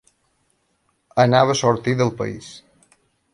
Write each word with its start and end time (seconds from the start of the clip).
Anava 1.25 1.55
a 1.57 1.59
sortir 1.61 1.95
del 2.01 2.11
país. 2.23 2.49